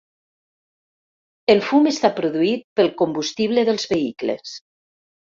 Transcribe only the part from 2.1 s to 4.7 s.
produït pel combustible dels vehicles.